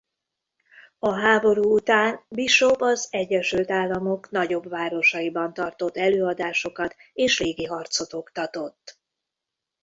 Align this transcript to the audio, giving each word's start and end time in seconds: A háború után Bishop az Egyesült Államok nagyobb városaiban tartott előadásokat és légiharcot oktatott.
A 0.99 1.13
háború 1.19 1.73
után 1.75 2.25
Bishop 2.27 2.81
az 2.81 3.07
Egyesült 3.11 3.71
Államok 3.71 4.29
nagyobb 4.31 4.69
városaiban 4.69 5.53
tartott 5.53 5.97
előadásokat 5.97 6.95
és 7.13 7.39
légiharcot 7.39 8.13
oktatott. 8.13 8.99